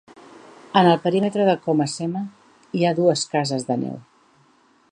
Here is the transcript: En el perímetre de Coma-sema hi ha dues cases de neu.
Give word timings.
En 0.79 0.87
el 0.93 0.95
perímetre 1.03 1.45
de 1.49 1.53
Coma-sema 1.65 2.23
hi 2.79 2.85
ha 2.91 2.95
dues 3.01 3.27
cases 3.35 3.69
de 3.69 3.77
neu. 3.83 4.01